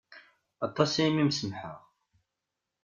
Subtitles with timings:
[0.67, 1.79] Aṭas-aya mi m-sumḥeɣ.